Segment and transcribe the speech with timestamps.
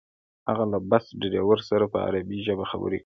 [0.49, 2.99] هغه له بس ډریور سره په عربي ژبه خبرې کولې.